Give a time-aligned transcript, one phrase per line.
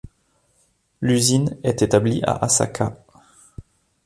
[1.01, 2.97] L'usine est établie à Asaka.